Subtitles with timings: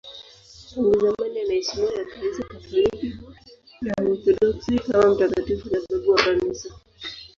[0.69, 3.15] Tangu zamani anaheshimiwa na Kanisa Katoliki
[3.81, 6.69] na Waorthodoksi kama mtakatifu na babu wa Kanisa.